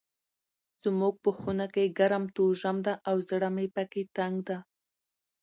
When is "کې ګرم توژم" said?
1.73-2.77